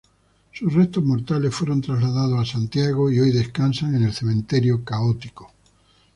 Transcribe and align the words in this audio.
Sus 0.51 0.73
restos 0.73 1.03
mortales 1.05 1.53
fueron 1.53 1.79
trasladados 1.79 2.39
a 2.39 2.51
Santiago, 2.53 3.11
y 3.11 3.19
hoy 3.19 3.29
descansan 3.31 3.93
en 3.93 4.01
el 4.01 4.13
Cementerio 4.13 4.83
Católico. 4.83 5.53